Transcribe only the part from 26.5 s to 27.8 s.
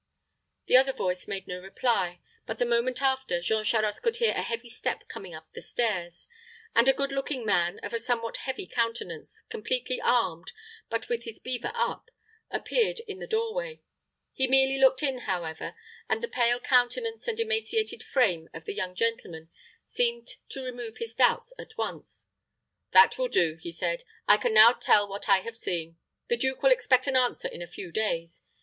will expect an answer in a